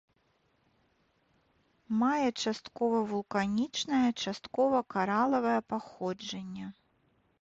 Мае 1.99 2.29
часткова 2.43 2.97
вулканічнае, 3.11 4.03
часткова 4.25 4.77
каралавае 4.95 5.57
паходжанне. 5.75 6.65